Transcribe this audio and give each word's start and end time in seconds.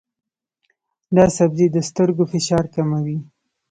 دا 1.15 1.25
سبزی 1.37 1.67
د 1.75 1.77
سترګو 1.89 2.23
فشار 2.31 2.65
کموي. 2.75 3.17